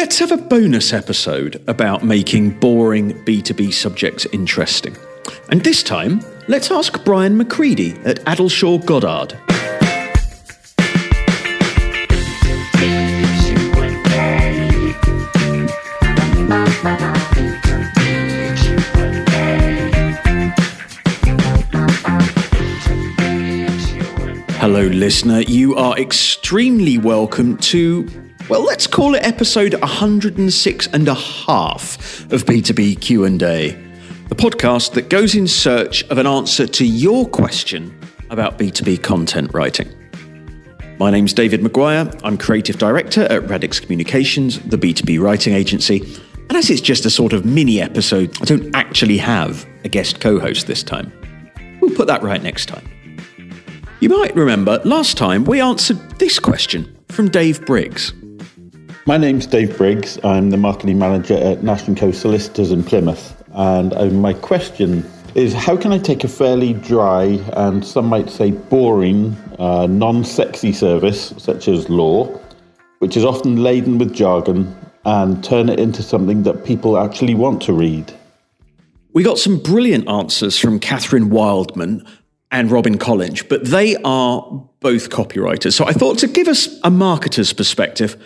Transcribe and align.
Let's 0.00 0.20
have 0.20 0.30
a 0.30 0.36
bonus 0.36 0.92
episode 0.92 1.60
about 1.66 2.04
making 2.04 2.50
boring 2.60 3.14
B2B 3.24 3.72
subjects 3.72 4.26
interesting. 4.26 4.96
And 5.48 5.60
this 5.64 5.82
time, 5.82 6.20
let's 6.46 6.70
ask 6.70 7.04
Brian 7.04 7.36
Macready 7.36 7.96
at 8.04 8.24
Addleshaw 8.24 8.86
Goddard. 8.86 9.32
Hello, 24.60 24.86
listener. 24.86 25.40
You 25.40 25.74
are 25.74 25.98
extremely 25.98 26.98
welcome 26.98 27.56
to, 27.56 28.27
well, 28.48 28.64
let's 28.64 28.86
call 28.86 29.14
it 29.14 29.22
episode 29.24 29.74
106 29.74 30.86
and 30.88 31.06
a 31.06 31.14
half 31.14 32.22
of 32.32 32.46
B2B 32.46 32.98
Q&A, 32.98 33.72
the 34.28 34.34
podcast 34.34 34.94
that 34.94 35.10
goes 35.10 35.34
in 35.34 35.46
search 35.46 36.02
of 36.04 36.16
an 36.16 36.26
answer 36.26 36.66
to 36.66 36.86
your 36.86 37.28
question 37.28 37.94
about 38.30 38.58
B2B 38.58 39.02
content 39.02 39.52
writing. 39.52 39.92
My 40.98 41.10
name's 41.10 41.34
David 41.34 41.62
Maguire. 41.62 42.10
I'm 42.24 42.38
creative 42.38 42.78
director 42.78 43.24
at 43.24 43.46
Radix 43.48 43.80
Communications, 43.80 44.58
the 44.60 44.78
B2B 44.78 45.20
writing 45.20 45.52
agency. 45.52 46.00
And 46.48 46.56
as 46.56 46.70
it's 46.70 46.80
just 46.80 47.04
a 47.04 47.10
sort 47.10 47.34
of 47.34 47.44
mini 47.44 47.82
episode, 47.82 48.34
I 48.40 48.46
don't 48.46 48.74
actually 48.74 49.18
have 49.18 49.66
a 49.84 49.90
guest 49.90 50.20
co-host 50.20 50.66
this 50.66 50.82
time. 50.82 51.12
We'll 51.82 51.94
put 51.94 52.06
that 52.06 52.22
right 52.22 52.42
next 52.42 52.66
time. 52.66 52.88
You 54.00 54.08
might 54.08 54.34
remember 54.34 54.80
last 54.86 55.18
time 55.18 55.44
we 55.44 55.60
answered 55.60 55.98
this 56.18 56.38
question 56.38 56.96
from 57.10 57.28
Dave 57.28 57.66
Briggs. 57.66 58.14
My 59.08 59.16
name's 59.16 59.46
Dave 59.46 59.74
Briggs. 59.78 60.22
I'm 60.22 60.50
the 60.50 60.58
marketing 60.58 60.98
manager 60.98 61.32
at 61.32 61.62
Nash 61.62 61.88
& 61.88 61.96
Co 61.96 62.12
Solicitors 62.12 62.72
in 62.72 62.84
Plymouth. 62.84 63.42
And 63.54 63.94
uh, 63.94 64.04
my 64.10 64.34
question 64.34 65.10
is 65.34 65.54
how 65.54 65.78
can 65.78 65.94
I 65.94 65.98
take 65.98 66.24
a 66.24 66.28
fairly 66.28 66.74
dry 66.74 67.42
and 67.54 67.82
some 67.82 68.04
might 68.04 68.28
say 68.28 68.50
boring, 68.50 69.34
uh, 69.58 69.86
non 69.86 70.24
sexy 70.24 70.74
service, 70.74 71.32
such 71.38 71.68
as 71.68 71.88
law, 71.88 72.26
which 72.98 73.16
is 73.16 73.24
often 73.24 73.62
laden 73.62 73.96
with 73.96 74.12
jargon, 74.12 74.76
and 75.06 75.42
turn 75.42 75.70
it 75.70 75.80
into 75.80 76.02
something 76.02 76.42
that 76.42 76.66
people 76.66 76.98
actually 76.98 77.34
want 77.34 77.62
to 77.62 77.72
read? 77.72 78.12
We 79.14 79.22
got 79.22 79.38
some 79.38 79.58
brilliant 79.58 80.06
answers 80.06 80.58
from 80.58 80.78
Catherine 80.78 81.30
Wildman 81.30 82.06
and 82.50 82.70
Robin 82.70 82.98
Collins, 82.98 83.42
but 83.42 83.64
they 83.64 83.96
are 84.04 84.42
both 84.80 85.08
copywriters. 85.08 85.72
So 85.72 85.86
I 85.86 85.94
thought 85.94 86.18
to 86.18 86.26
give 86.26 86.46
us 86.46 86.66
a 86.84 86.90
marketer's 86.90 87.54
perspective, 87.54 88.22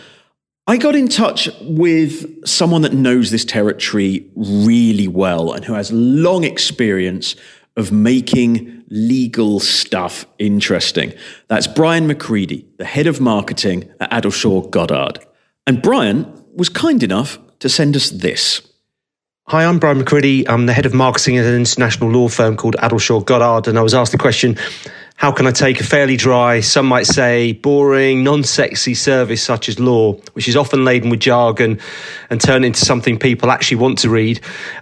I 0.69 0.77
got 0.77 0.95
in 0.95 1.09
touch 1.09 1.49
with 1.63 2.47
someone 2.47 2.83
that 2.83 2.93
knows 2.93 3.33
this 3.33 3.45
territory 3.45 4.31
really 4.37 5.09
well 5.09 5.53
and 5.53 5.65
who 5.65 5.75
has 5.75 5.91
long 5.91 6.45
experience 6.45 7.35
of 7.77 7.91
making 7.91 8.85
legal 8.89 9.59
stuff 9.59 10.25
interesting. 10.39 11.15
That's 11.49 11.67
Brian 11.67 12.07
Macready, 12.07 12.65
the 12.79 12.85
head 12.85 13.09
of 13.09 13.21
marketing 13.21 13.91
at 13.99 14.13
Addleshaw 14.13 14.71
Goddard. 14.71 15.19
And 15.67 15.83
Brian 15.83 16.33
was 16.55 16.69
kind 16.69 17.03
enough 17.03 17.41
to 17.59 17.69
send 17.69 17.97
us 17.97 18.11
this. 18.11 18.63
Hi, 19.49 19.65
I'm 19.65 19.81
Brian 19.81 19.99
Macready. 19.99 20.49
I'm 20.49 20.67
the 20.67 20.73
head 20.73 20.87
of 20.87 20.95
marketing 20.95 21.39
at 21.39 21.45
an 21.45 21.57
international 21.57 22.11
law 22.11 22.29
firm 22.29 22.57
called 22.57 22.77
Addleshaw 22.77 23.25
Goddard. 23.25 23.69
And 23.69 23.79
I 23.79 23.83
was 23.83 23.95
asked 23.95 24.13
the 24.13 24.19
question 24.19 24.57
how 25.23 25.31
can 25.31 25.47
I 25.47 25.53
take 25.53 25.78
a 25.78 25.84
fairly 25.84 26.17
dry, 26.17 26.59
some 26.59 26.84
might 26.84 27.06
say 27.06 27.53
boring, 27.53 28.25
non 28.25 28.42
sexy 28.42 28.95
service 28.95 29.41
such 29.41 29.69
as 29.69 29.79
law, 29.79 30.14
which 30.33 30.48
is 30.48 30.56
often 30.56 30.84
laden 30.84 31.11
with 31.11 31.20
jargon, 31.20 31.79
and 32.29 32.41
turn 32.41 32.64
it 32.64 32.67
into 32.67 32.84
something 32.84 33.20
people 33.20 33.53
actually 33.53 33.77
want 33.77 33.98
to 33.98 34.11
read? 34.11 34.41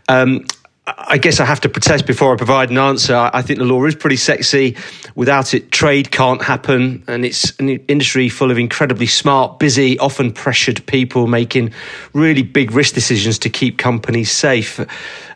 Um, 0.08 0.46
I 0.86 1.18
guess 1.18 1.40
I 1.40 1.44
have 1.44 1.60
to 1.60 1.68
protest 1.68 2.06
before 2.06 2.32
I 2.32 2.36
provide 2.38 2.70
an 2.70 2.78
answer. 2.78 3.30
I 3.34 3.42
think 3.42 3.58
the 3.58 3.66
law 3.66 3.84
is 3.84 3.94
pretty 3.94 4.16
sexy. 4.16 4.78
Without 5.14 5.52
it, 5.52 5.70
trade 5.70 6.10
can't 6.10 6.42
happen. 6.42 7.04
And 7.06 7.26
it's 7.26 7.54
an 7.58 7.68
industry 7.68 8.30
full 8.30 8.50
of 8.50 8.58
incredibly 8.58 9.06
smart, 9.06 9.58
busy, 9.58 9.98
often 9.98 10.32
pressured 10.32 10.84
people 10.86 11.26
making 11.26 11.74
really 12.14 12.42
big 12.42 12.72
risk 12.72 12.94
decisions 12.94 13.38
to 13.40 13.50
keep 13.50 13.76
companies 13.76 14.32
safe 14.32 14.80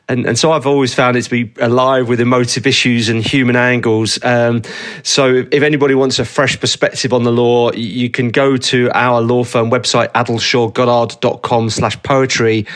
and 0.09 0.27
and 0.27 0.39
so 0.39 0.53
I've 0.53 0.67
always 0.67 0.93
found 0.93 1.17
it 1.17 1.23
to 1.23 1.31
be 1.31 1.53
alive 1.59 2.09
with 2.09 2.21
emotive 2.21 2.67
issues 2.67 3.09
and 3.09 3.25
human 3.25 3.57
angles. 3.57 4.23
Um, 4.23 4.63
so 5.03 5.47
if 5.51 5.63
anybody 5.63 5.95
wants 5.95 6.19
a 6.19 6.27
fresh 6.27 6.61
perspective 6.61 7.15
on 7.15 7.23
the 7.23 7.33
law, 7.33 7.73
you 7.73 8.11
can 8.11 8.29
go 8.29 8.59
to 8.59 8.91
our 8.93 9.23
law 9.23 9.45
firm 9.45 9.71
website, 9.71 10.13
addleshawgoddard.com 10.13 11.71
slash 11.71 12.03
poetry, 12.03 12.67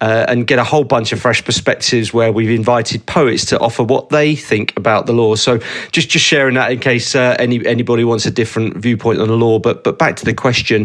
uh, 0.00 0.26
and 0.28 0.46
get 0.46 0.60
a 0.60 0.64
whole 0.64 0.84
bunch 0.84 1.12
of 1.12 1.20
fresh 1.20 1.44
perspectives 1.44 2.14
where 2.14 2.30
we've 2.30 2.50
invited 2.50 3.04
poets 3.06 3.44
to 3.46 3.58
offer 3.58 3.82
what 3.82 4.10
they 4.10 4.36
think 4.36 4.72
about 4.76 5.06
the 5.06 5.12
law. 5.12 5.34
So 5.34 5.58
just 5.90 6.08
just 6.10 6.24
sharing 6.24 6.54
that 6.54 6.70
in 6.70 6.78
case 6.78 7.16
uh, 7.16 7.34
any 7.40 7.66
anybody 7.66 8.04
wants 8.04 8.24
a 8.24 8.30
different 8.30 8.76
viewpoint 8.76 9.20
on 9.20 9.26
the 9.26 9.36
law. 9.36 9.58
But 9.58 9.82
but 9.82 9.98
back 9.98 10.14
to 10.16 10.24
the 10.24 10.34
question, 10.34 10.82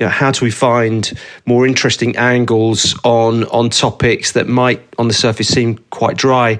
you 0.00 0.06
know, 0.06 0.08
how 0.08 0.32
do 0.32 0.44
we 0.44 0.50
find 0.50 1.12
more 1.46 1.64
interesting 1.64 2.16
angles 2.16 2.98
on 3.04 3.44
on 3.44 3.70
topics 3.70 4.32
that 4.32 4.48
might 4.48 4.82
on 4.98 5.06
the 5.06 5.14
surface 5.14 5.27
seem 5.32 5.78
quite 5.90 6.16
dry. 6.16 6.58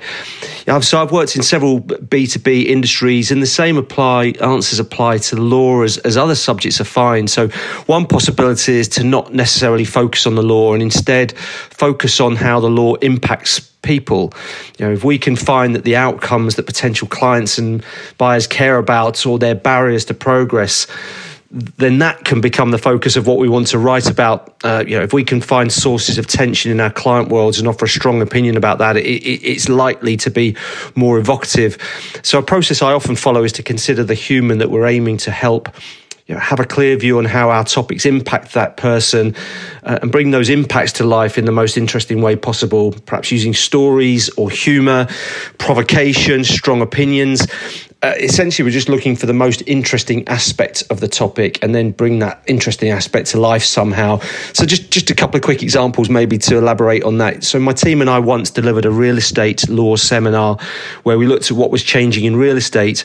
So 0.81 1.01
I've 1.01 1.13
worked 1.13 1.37
in 1.37 1.43
several 1.43 1.81
B2B 1.81 2.67
industries, 2.67 3.31
and 3.31 3.43
the 3.43 3.47
same 3.47 3.77
apply 3.77 4.35
answers 4.41 4.79
apply 4.79 5.19
to 5.19 5.37
law 5.37 5.83
as, 5.83 5.99
as 5.99 6.17
other 6.17 6.35
subjects 6.35 6.81
are 6.81 6.85
fine. 6.85 7.29
So 7.29 7.49
one 7.87 8.07
possibility 8.07 8.75
is 8.75 8.89
to 8.91 9.05
not 9.05 9.33
necessarily 9.33 9.85
focus 9.85 10.27
on 10.27 10.35
the 10.35 10.43
law 10.43 10.75
and 10.75 10.83
instead 10.83 11.37
focus 11.39 12.21
on 12.21 12.37
how 12.37 12.61
the 12.61 12.71
law 12.71 12.95
impacts 12.97 13.61
people. 13.83 14.33
You 14.79 14.87
know, 14.87 14.93
if 14.93 15.05
we 15.05 15.19
can 15.19 15.37
find 15.37 15.75
that 15.75 15.85
the 15.85 15.97
outcomes 15.97 16.57
that 16.57 16.67
potential 16.67 17.09
clients 17.09 17.59
and 17.59 17.83
buyers 18.19 18.47
care 18.47 18.77
about 18.77 19.25
or 19.25 19.39
their 19.39 19.55
barriers 19.55 20.05
to 20.07 20.15
progress 20.15 20.87
then 21.51 21.99
that 21.99 22.25
can 22.27 22.43
become 22.43 22.73
the 22.73 22.79
focus 22.79 23.17
of 23.17 23.27
what 23.27 23.39
we 23.39 23.49
want 23.49 23.69
to 23.69 23.79
write 23.79 24.11
about. 24.11 24.55
Uh, 24.65 24.85
you 24.87 24.97
know, 24.97 25.03
if 25.03 25.15
we 25.15 25.25
can 25.25 25.41
find 25.41 25.73
sources 25.73 26.19
of 26.19 26.27
tension 26.27 26.71
in 26.71 26.79
our 26.79 26.91
client 26.91 27.31
worlds 27.31 27.59
and 27.59 27.67
offer 27.67 27.87
a 27.87 27.89
strong 27.89 28.21
opinion 28.21 28.57
about 28.57 28.79
that, 28.79 28.99
it, 28.99 29.07
it, 29.07 29.43
it's 29.43 29.69
likely 29.69 30.17
to 30.19 30.31
be 30.31 30.55
more 30.95 31.19
evocative. 31.19 31.79
So, 32.23 32.39
a 32.39 32.43
process 32.43 32.83
I 32.83 32.93
often 32.93 33.17
follow 33.17 33.45
is 33.45 33.53
to 33.53 33.63
consider 33.63 34.05
the 34.05 34.15
human 34.15 34.59
that 34.59 34.71
we're 34.71 34.87
aiming 34.87 35.17
to 35.19 35.31
help. 35.31 35.71
You 36.29 36.35
know, 36.35 36.41
have 36.43 36.61
a 36.61 36.67
clear 36.67 36.95
view 36.99 37.17
on 37.17 37.25
how 37.25 37.49
our 37.49 37.65
topics 37.65 38.05
impact 38.05 38.53
that 38.53 38.77
person 38.77 39.35
uh, 39.83 39.99
and 40.03 40.13
bring 40.13 40.31
those 40.31 40.51
impacts 40.51 40.93
to 40.93 41.05
life 41.05 41.39
in 41.39 41.47
the 41.47 41.53
most 41.53 41.79
interesting 41.79 42.21
way 42.21 42.37
possible, 42.37 42.93
perhaps 43.07 43.33
using 43.33 43.55
stories 43.55 44.29
or 44.37 44.51
humor, 44.51 45.07
provocation, 45.57 46.45
strong 46.45 46.83
opinions. 46.83 47.47
Uh, 48.03 48.13
essentially 48.21 48.63
we're 48.63 48.71
just 48.71 48.91
looking 48.91 49.17
for 49.17 49.25
the 49.25 49.33
most 49.33 49.63
interesting 49.67 50.29
aspect 50.29 50.85
of 50.91 51.01
the 51.01 51.09
topic 51.09 51.65
and 51.65 51.75
then 51.75 51.93
bring 51.93 52.19
that 52.19 52.43
interesting 52.47 52.91
aspect 52.91 53.29
to 53.29 53.41
life 53.41 53.65
somehow. 53.65 54.19
So 54.53 54.67
just 54.67 54.91
just 54.91 55.09
a 55.09 55.15
couple 55.15 55.37
of 55.37 55.43
quick 55.43 55.63
examples 55.63 56.11
maybe 56.11 56.37
to 56.39 56.59
elaborate 56.59 57.05
on 57.05 57.17
that. 57.19 57.43
So 57.43 57.59
my 57.59 57.73
team 57.73 58.03
and 58.03 58.11
i 58.11 58.19
once 58.19 58.51
delivered 58.51 58.85
a 58.85 58.91
real 58.91 59.17
estate 59.17 59.67
law 59.71 59.97
seminar 59.97 60.59
where 61.05 61.17
we 61.17 61.27
looked 61.27 61.51
at 61.51 61.57
what 61.57 61.71
was 61.71 61.83
changing 61.83 62.25
in 62.25 62.37
real 62.37 62.59
estate 62.59 63.05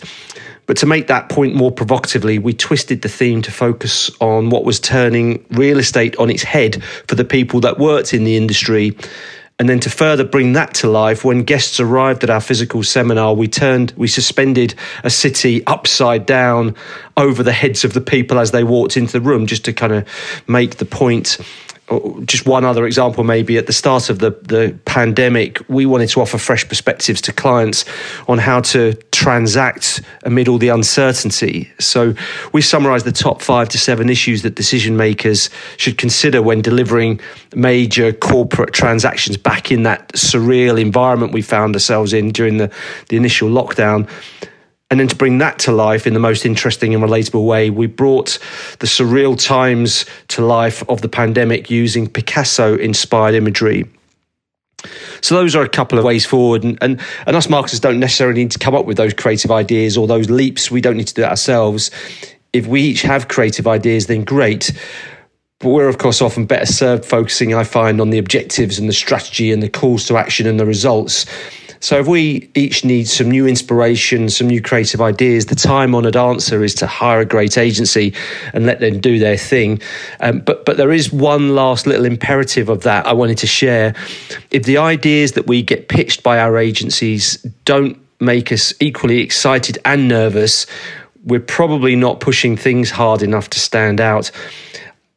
but 0.66 0.78
to 0.78 0.86
make 0.86 1.08
that 1.08 1.30
point 1.30 1.56
more 1.56 1.72
provocatively, 1.72 2.40
we 2.40 2.54
twisted 2.54 3.02
the 3.02 3.10
theme 3.10 3.42
to 3.42 3.52
focus 3.52 4.10
on 4.22 4.50
what 4.50 4.64
was 4.64 4.80
turning 4.80 5.46
real 5.52 5.80
estate 5.80 6.16
on 6.18 6.30
its 6.30 6.44
head 6.44 6.84
for 7.08 7.16
the 7.16 7.26
people 7.26 7.60
that 7.62 7.80
worked 7.80 8.14
in 8.14 8.24
the 8.24 8.38
industry. 8.38 8.98
And 9.60 9.70
then 9.70 9.80
to 9.82 9.90
further 9.90 10.24
bring 10.24 10.54
that 10.54 10.74
to 10.76 10.90
life, 10.90 11.24
when 11.24 11.44
guests 11.44 11.80
arrived 11.80 12.24
at 12.24 12.30
our 12.30 12.42
physical 12.42 12.82
seminar, 12.82 13.36
we 13.36 13.48
turned, 13.48 13.94
we 13.96 14.08
suspended 14.08 14.74
a 15.04 15.10
city 15.10 15.66
upside 15.68 16.26
down 16.26 16.76
over 17.18 17.44
the 17.44 17.52
heads 17.52 17.86
of 17.86 17.94
the 17.94 18.02
people 18.02 18.40
as 18.40 18.52
they 18.52 18.64
walked 18.64 18.98
into 18.98 19.14
the 19.14 19.22
room, 19.22 19.46
just 19.46 19.66
to 19.66 19.74
kind 19.74 19.94
of 19.94 20.08
make 20.48 20.78
the 20.78 20.86
point 20.86 21.38
Uh, 21.94 22.22
just 22.22 22.46
one 22.46 22.66
other 22.66 22.86
example, 22.86 23.24
maybe 23.24 23.58
at 23.58 23.68
the 23.68 23.74
start 23.74 24.10
of 24.10 24.20
the, 24.20 24.32
the 24.42 24.78
pandemic, 24.86 25.62
we 25.70 25.86
wanted 25.86 26.10
to 26.10 26.22
offer 26.22 26.38
fresh 26.38 26.68
perspectives 26.68 27.22
to 27.22 27.34
clients 27.34 27.86
on 28.28 28.38
how 28.38 28.62
to 28.62 28.94
transact 29.12 30.02
amid 30.24 30.48
all 30.48 30.58
the 30.58 30.70
uncertainty. 30.70 31.72
So 31.80 32.14
we 32.52 32.62
summarized 32.62 33.06
the 33.06 33.12
top 33.12 33.42
five 33.42 33.70
to 33.70 33.78
seven 33.78 34.10
issues 34.10 34.42
that 34.42 34.56
decision 34.56 34.98
makers 34.98 35.50
should 35.78 35.98
consider 35.98 36.42
when 36.42 36.62
delivering 36.62 37.20
major 37.56 38.12
corporate 38.14 38.74
transactions 38.74 39.38
back 39.38 39.72
in 39.72 39.84
that 39.84 40.12
surreal 40.14 40.80
environment 40.80 41.34
we 41.34 41.42
found 41.42 41.76
ourselves 41.76 42.14
in 42.14 42.32
during 42.32 42.58
the, 42.58 42.72
the 43.10 43.18
initial 43.18 43.50
lockdown. 43.50 44.10
And 44.94 45.00
then 45.00 45.08
to 45.08 45.16
bring 45.16 45.40
that 45.40 45.58
to 45.58 45.72
life 45.72 46.06
in 46.06 46.14
the 46.14 46.20
most 46.20 46.46
interesting 46.46 46.94
and 46.94 47.04
relatable 47.04 47.48
way, 47.48 47.72
we 47.72 47.88
brought 47.88 48.38
the 48.78 48.86
surreal 48.86 49.36
times 49.44 50.06
to 50.28 50.46
life 50.46 50.88
of 50.88 51.02
the 51.02 51.10
pandemic 51.10 51.72
using 51.72 52.08
Picasso 52.08 52.78
inspired 52.78 53.34
imagery. 53.34 53.90
So 55.22 55.34
those 55.34 55.56
are 55.56 55.64
a 55.64 55.68
couple 55.68 55.98
of 55.98 56.06
ways 56.06 56.28
forward, 56.28 56.64
and, 56.64 56.78
and, 56.80 57.02
and 57.26 57.36
us 57.36 57.50
marketers 57.50 57.80
don't 57.80 58.00
necessarily 58.00 58.44
need 58.44 58.52
to 58.52 58.60
come 58.60 58.76
up 58.76 58.86
with 58.86 58.98
those 58.98 59.16
creative 59.16 59.50
ideas 59.50 59.98
or 59.98 60.06
those 60.06 60.30
leaps. 60.30 60.70
We 60.70 60.80
don't 60.80 60.98
need 60.98 61.08
to 61.08 61.16
do 61.16 61.24
it 61.24 61.28
ourselves. 61.30 61.90
If 62.54 62.68
we 62.68 62.84
each 62.84 63.02
have 63.02 63.30
creative 63.30 63.66
ideas, 63.66 64.06
then 64.06 64.24
great. 64.24 64.74
But 65.58 65.70
we're, 65.70 65.90
of 65.90 65.98
course, 65.98 66.22
often 66.22 66.46
better 66.46 66.68
served 66.68 67.04
focusing, 67.04 67.56
I 67.56 67.64
find, 67.64 68.00
on 68.00 68.12
the 68.12 68.20
objectives 68.20 68.78
and 68.78 68.88
the 68.88 68.94
strategy 68.94 69.52
and 69.52 69.64
the 69.64 69.70
calls 69.70 70.06
to 70.06 70.18
action 70.18 70.46
and 70.46 70.60
the 70.60 70.68
results. 70.68 71.26
So, 71.84 72.00
if 72.00 72.08
we 72.08 72.50
each 72.56 72.86
need 72.86 73.10
some 73.10 73.30
new 73.30 73.46
inspiration, 73.46 74.30
some 74.30 74.48
new 74.48 74.62
creative 74.62 75.02
ideas, 75.02 75.48
the 75.48 75.56
time 75.56 75.94
honoured 75.94 76.16
answer 76.16 76.64
is 76.64 76.74
to 76.76 76.88
hire 76.88 77.20
a 77.20 77.26
great 77.26 77.58
agency 77.58 78.14
and 78.54 78.66
let 78.66 78.80
them 78.80 79.02
do 79.02 79.20
their 79.20 79.36
thing. 79.36 79.82
Um, 80.22 80.40
but, 80.40 80.64
but 80.64 80.78
there 80.78 80.94
is 80.94 81.12
one 81.12 81.56
last 81.56 81.86
little 81.86 82.06
imperative 82.06 82.70
of 82.70 82.84
that 82.84 83.06
I 83.06 83.12
wanted 83.12 83.38
to 83.40 83.48
share. 83.48 83.96
If 84.50 84.64
the 84.64 84.78
ideas 84.78 85.34
that 85.34 85.46
we 85.46 85.62
get 85.62 85.90
pitched 85.90 86.24
by 86.24 86.40
our 86.40 86.58
agencies 86.58 87.36
don't 87.66 88.00
make 88.22 88.54
us 88.54 88.74
equally 88.80 89.20
excited 89.20 89.78
and 89.84 90.08
nervous, 90.08 90.66
we're 91.26 91.42
probably 91.42 91.98
not 91.98 92.22
pushing 92.22 92.56
things 92.56 92.92
hard 92.92 93.22
enough 93.22 93.50
to 93.50 93.60
stand 93.60 94.00
out 94.00 94.32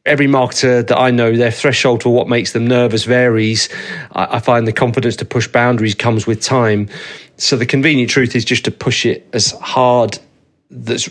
every 0.07 0.27
marketer 0.27 0.85
that 0.87 0.97
I 0.97 1.11
know, 1.11 1.35
their 1.35 1.51
threshold 1.51 2.03
for 2.03 2.09
what 2.09 2.27
makes 2.27 2.53
them 2.53 2.65
nervous 2.65 3.03
varies. 3.03 3.69
I, 4.13 4.37
I, 4.37 4.39
find 4.39 4.67
the 4.67 4.73
confidence 4.73 5.15
to 5.17 5.25
push 5.25 5.47
boundaries 5.47 5.95
comes 5.95 6.25
with 6.25 6.41
time. 6.41 6.89
So 7.37 7.55
the 7.55 7.65
convenient 7.65 8.09
truth 8.09 8.35
is 8.35 8.45
just 8.45 8.65
to 8.65 8.71
push 8.71 9.05
it 9.05 9.27
as 9.33 9.51
hard 9.51 10.17
that's 10.69 11.09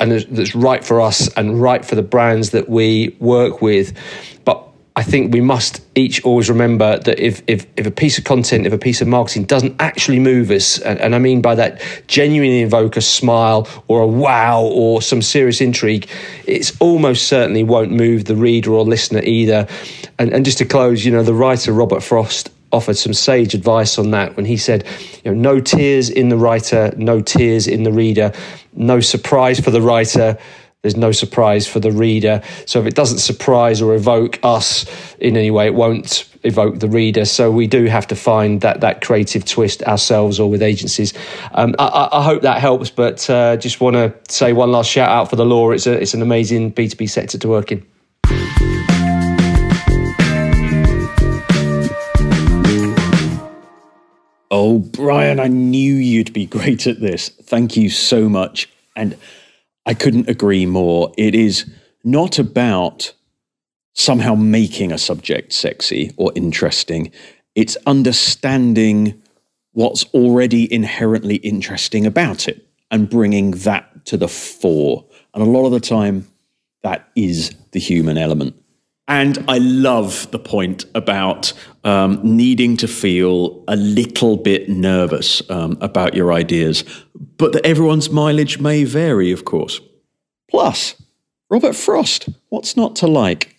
and 0.00 0.12
that's 0.12 0.54
right 0.54 0.84
for 0.84 1.00
us 1.00 1.32
and 1.34 1.62
right 1.62 1.84
for 1.84 1.94
the 1.94 2.02
brands 2.02 2.50
that 2.50 2.68
we 2.68 3.16
work 3.20 3.62
with. 3.62 3.96
But 4.44 4.66
I 4.94 5.02
think 5.02 5.32
we 5.32 5.40
must 5.40 5.80
each 5.94 6.22
always 6.22 6.50
remember 6.50 6.98
that 6.98 7.18
if, 7.18 7.42
if, 7.46 7.66
if 7.78 7.86
a 7.86 7.90
piece 7.90 8.18
of 8.18 8.24
content, 8.24 8.66
if 8.66 8.74
a 8.74 8.78
piece 8.78 9.00
of 9.00 9.08
marketing 9.08 9.44
doesn't 9.44 9.74
actually 9.80 10.18
move 10.18 10.50
us, 10.50 10.78
and, 10.78 11.00
and, 11.00 11.14
I 11.14 11.18
mean 11.18 11.40
by 11.40 11.54
that 11.54 11.80
genuinely 12.08 12.60
invoke 12.60 12.98
a 12.98 13.00
smile 13.00 13.66
or 13.88 14.02
a 14.02 14.06
wow 14.06 14.62
or 14.62 15.00
some 15.00 15.22
serious 15.22 15.62
intrigue, 15.62 16.08
it's 16.46 16.78
almost 16.78 17.26
certainly 17.26 17.62
won't 17.62 17.90
move 17.90 18.26
the 18.26 18.36
reader 18.36 18.72
or 18.72 18.84
listener 18.84 19.22
either. 19.22 19.66
And, 20.18 20.30
and 20.30 20.44
just 20.44 20.58
to 20.58 20.66
close, 20.66 21.06
you 21.06 21.12
know, 21.12 21.22
the 21.22 21.34
writer 21.34 21.72
Robert 21.72 22.02
Frost 22.02 22.50
offered 22.70 22.96
some 22.96 23.14
sage 23.14 23.54
advice 23.54 23.98
on 23.98 24.10
that 24.10 24.36
when 24.36 24.44
he 24.44 24.58
said, 24.58 24.86
you 25.24 25.30
know, 25.30 25.54
no 25.54 25.60
tears 25.60 26.10
in 26.10 26.28
the 26.28 26.36
writer, 26.36 26.92
no 26.98 27.20
tears 27.20 27.66
in 27.66 27.82
the 27.82 27.92
reader, 27.92 28.32
no 28.74 29.00
surprise 29.00 29.58
for 29.58 29.70
the 29.70 29.80
writer 29.80 30.38
there's 30.82 30.96
no 30.96 31.12
surprise 31.12 31.68
for 31.68 31.78
the 31.78 31.92
reader. 31.92 32.42
So 32.66 32.80
if 32.80 32.86
it 32.86 32.94
doesn't 32.96 33.18
surprise 33.18 33.80
or 33.80 33.94
evoke 33.94 34.40
us 34.42 34.84
in 35.20 35.36
any 35.36 35.50
way, 35.50 35.66
it 35.66 35.74
won't 35.74 36.28
evoke 36.42 36.80
the 36.80 36.88
reader. 36.88 37.24
So 37.24 37.52
we 37.52 37.68
do 37.68 37.84
have 37.84 38.08
to 38.08 38.16
find 38.16 38.60
that 38.62 38.80
that 38.80 39.00
creative 39.00 39.44
twist 39.44 39.84
ourselves 39.84 40.40
or 40.40 40.50
with 40.50 40.60
agencies. 40.60 41.14
Um, 41.52 41.76
I, 41.78 42.08
I, 42.10 42.22
hope 42.24 42.42
that 42.42 42.60
helps, 42.60 42.90
but 42.90 43.30
uh, 43.30 43.56
just 43.58 43.80
want 43.80 43.94
to 43.94 44.12
say 44.28 44.52
one 44.52 44.72
last 44.72 44.90
shout 44.90 45.08
out 45.08 45.30
for 45.30 45.36
the 45.36 45.46
law. 45.46 45.70
It's 45.70 45.86
a, 45.86 45.92
it's 45.92 46.14
an 46.14 46.22
amazing 46.22 46.72
B2B 46.72 47.08
sector 47.08 47.38
to 47.38 47.48
work 47.48 47.70
in. 47.70 47.86
Oh, 54.50 54.80
Brian, 54.80 55.38
I 55.38 55.46
knew 55.46 55.94
you'd 55.94 56.32
be 56.32 56.46
great 56.46 56.88
at 56.88 57.00
this. 57.00 57.28
Thank 57.28 57.76
you 57.76 57.88
so 57.88 58.28
much. 58.28 58.68
And 58.96 59.16
I 59.86 59.94
couldn't 59.94 60.28
agree 60.28 60.66
more. 60.66 61.12
It 61.16 61.34
is 61.34 61.70
not 62.04 62.38
about 62.38 63.12
somehow 63.94 64.34
making 64.34 64.92
a 64.92 64.98
subject 64.98 65.52
sexy 65.52 66.12
or 66.16 66.32
interesting, 66.34 67.12
it's 67.54 67.76
understanding 67.86 69.22
what's 69.72 70.04
already 70.14 70.72
inherently 70.72 71.36
interesting 71.36 72.06
about 72.06 72.48
it 72.48 72.66
and 72.90 73.08
bringing 73.08 73.52
that 73.52 74.04
to 74.06 74.16
the 74.16 74.28
fore. 74.28 75.04
And 75.34 75.42
a 75.42 75.46
lot 75.46 75.66
of 75.66 75.72
the 75.72 75.80
time, 75.80 76.26
that 76.82 77.08
is 77.14 77.54
the 77.72 77.80
human 77.80 78.18
element. 78.18 78.61
And 79.12 79.44
I 79.46 79.58
love 79.58 80.30
the 80.30 80.38
point 80.38 80.86
about 80.94 81.52
um, 81.84 82.18
needing 82.22 82.78
to 82.78 82.88
feel 82.88 83.62
a 83.68 83.76
little 83.76 84.38
bit 84.38 84.70
nervous 84.70 85.42
um, 85.50 85.76
about 85.82 86.14
your 86.14 86.32
ideas, 86.32 86.82
but 87.36 87.52
that 87.52 87.66
everyone's 87.66 88.08
mileage 88.08 88.58
may 88.58 88.84
vary, 88.84 89.30
of 89.30 89.44
course. 89.44 89.82
Plus, 90.50 90.94
Robert 91.50 91.76
Frost, 91.76 92.30
what's 92.48 92.74
not 92.74 92.96
to 92.96 93.06
like? 93.06 93.54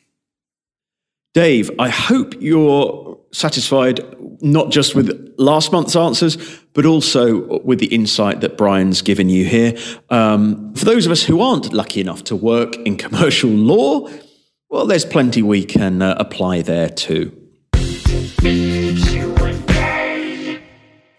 Dave, 1.36 1.70
I 1.78 1.90
hope 1.90 2.34
you're 2.42 3.20
satisfied 3.32 4.00
not 4.42 4.72
just 4.72 4.96
with 4.96 5.36
last 5.38 5.72
month's 5.72 5.96
answers, 5.96 6.36
but 6.74 6.88
also 6.88 7.60
with 7.60 7.78
the 7.78 7.94
insight 7.94 8.42
that 8.42 8.58
Brian's 8.58 9.04
given 9.04 9.30
you 9.30 9.46
here. 9.46 9.78
Um, 10.10 10.74
for 10.74 10.86
those 10.86 11.06
of 11.06 11.12
us 11.12 11.22
who 11.22 11.42
aren't 11.42 11.72
lucky 11.74 12.02
enough 12.02 12.24
to 12.24 12.36
work 12.36 12.76
in 12.78 12.98
commercial 12.98 13.52
law, 13.52 14.10
well, 14.74 14.86
there's 14.88 15.06
plenty 15.06 15.44
we 15.44 15.64
can 15.64 16.02
uh, 16.02 16.16
apply 16.18 16.64
there 16.64 16.90
too. 16.90 17.32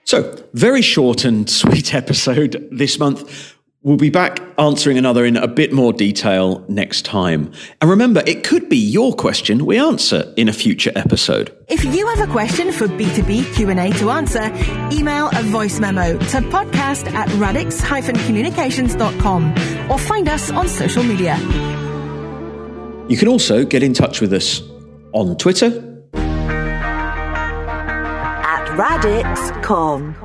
So, 0.03 0.37
very 0.55 0.83
short 0.83 1.25
and 1.25 1.49
sweet 1.51 1.95
episode 1.95 2.69
this 2.73 2.99
month. 2.99 3.55
We'll 3.83 3.97
be 3.97 4.11
back 4.11 4.41
answering 4.59 4.99
another 4.99 5.25
in 5.25 5.37
a 5.37 5.47
bit 5.47 5.73
more 5.73 5.93
detail 5.93 6.65
next 6.69 7.05
time. 7.05 7.53
And 7.81 7.89
remember, 7.91 8.25
it 8.27 8.43
could 8.43 8.69
be 8.69 8.79
your 8.79 9.13
question 9.13 9.67
we 9.67 9.79
answer 9.79 10.35
in 10.37 10.49
a 10.49 10.53
future 10.53 10.91
episode. 10.97 11.57
If 11.69 11.85
you 11.85 12.09
have 12.09 12.29
a 12.29 12.33
question 12.33 12.73
for 12.73 12.89
B2B 12.89 13.55
Q&A 13.55 13.93
to 13.99 14.11
answer, 14.11 14.51
email 14.91 15.31
a 15.33 15.43
voice 15.43 15.79
memo 15.79 16.19
to 16.19 16.41
podcast 16.51 17.07
at 17.13 17.33
radix-communications.com 17.35 19.55
or 19.91 19.99
find 19.99 20.29
us 20.29 20.51
on 20.51 20.67
social 20.67 21.05
media. 21.05 21.39
You 23.09 23.19
can 23.19 23.29
also 23.29 23.65
get 23.65 23.83
in 23.83 23.93
touch 23.93 24.21
with 24.21 24.33
us 24.33 24.63
on 25.13 25.37
Twitter 25.37 25.67
at 28.43 28.67
radix.com 28.79 30.17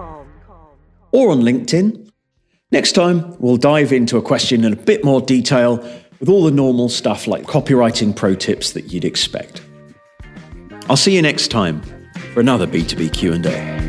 or 1.12 1.32
on 1.32 1.42
LinkedIn. 1.42 2.10
Next 2.72 2.94
time, 2.94 3.36
we'll 3.40 3.58
dive 3.58 3.92
into 3.92 4.18
a 4.18 4.22
question 4.22 4.64
in 4.64 4.72
a 4.74 4.78
bit 4.78 5.04
more 5.04 5.20
detail 5.20 5.78
with 6.20 6.30
all 6.30 6.44
the 6.44 6.52
normal 6.52 6.88
stuff 6.88 7.28
like 7.28 7.44
copywriting 7.44 8.16
pro 8.16 8.36
tips 8.36 8.72
that 8.74 8.94
you'd 8.94 9.06
expect. 9.06 9.62
I'll 10.90 10.98
see 10.98 11.16
you 11.16 11.22
next 11.22 11.50
time 11.50 11.82
for 12.34 12.40
another 12.40 12.66
B2B 12.66 13.12
Q&A. 13.14 13.80